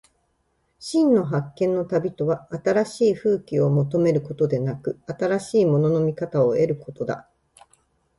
[0.79, 7.29] 真の発見の旅とは、新しい風景を求めることでなく、新しいものの見方を得ることだ。